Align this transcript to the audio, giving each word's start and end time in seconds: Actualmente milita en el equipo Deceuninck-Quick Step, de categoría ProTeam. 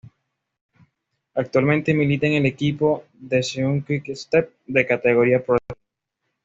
Actualmente 1.35 1.93
milita 1.93 2.25
en 2.25 2.33
el 2.33 2.47
equipo 2.47 3.05
Deceuninck-Quick 3.21 4.15
Step, 4.15 4.51
de 4.65 4.87
categoría 4.87 5.45
ProTeam. 5.45 5.77